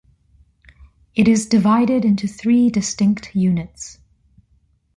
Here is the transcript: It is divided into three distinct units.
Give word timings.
It 1.13 1.27
is 1.27 1.45
divided 1.45 2.05
into 2.05 2.27
three 2.27 2.71
distinct 2.71 3.35
units. 3.35 3.99